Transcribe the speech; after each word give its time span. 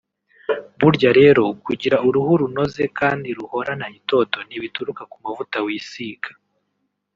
Burya 0.79 1.09
rero 1.19 1.43
kugira 1.65 1.97
uruhu 2.07 2.31
runoze 2.41 2.83
kandi 2.99 3.27
ruhorana 3.37 3.85
itoto 3.99 4.37
ntibituruka 4.47 5.03
ku 5.11 5.17
mavuta 5.25 5.57
wisiga 5.65 6.29